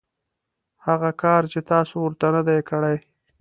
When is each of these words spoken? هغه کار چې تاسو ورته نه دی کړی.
هغه 0.85 1.09
کار 1.21 1.41
چې 1.51 1.59
تاسو 1.71 1.95
ورته 2.01 2.27
نه 2.35 2.41
دی 2.47 2.59
کړی. 2.69 2.97